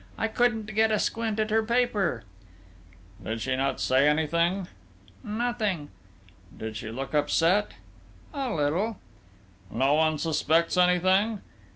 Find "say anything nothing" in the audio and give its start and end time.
3.79-5.89